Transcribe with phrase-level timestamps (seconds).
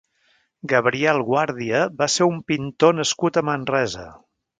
[0.69, 4.07] Gabriel Guàrdia va ser un pintor nascut a Manresa.